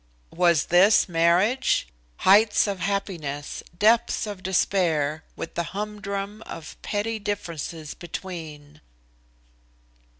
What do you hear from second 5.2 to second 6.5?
with the humdrum